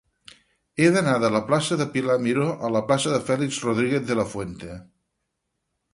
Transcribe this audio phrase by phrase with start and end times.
[0.79, 4.19] He d'anar de la plaça de Pilar Miró a la plaça de Félix Rodríguez de
[4.21, 4.79] la Fuente.